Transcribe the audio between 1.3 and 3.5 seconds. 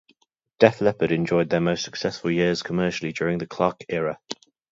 their most successful years commercially during the